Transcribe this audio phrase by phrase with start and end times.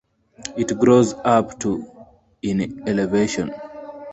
[0.57, 1.85] It grows up to
[2.41, 3.53] in elevation.